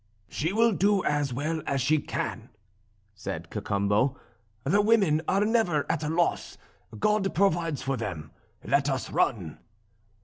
[0.29, 2.49] "She will do as well as she can,"
[3.13, 4.19] said Cacambo;
[4.63, 6.57] "the women are never at a loss,
[6.97, 8.31] God provides for them,
[8.63, 9.59] let us run."